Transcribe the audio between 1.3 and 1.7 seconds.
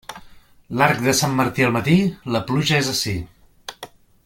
Martí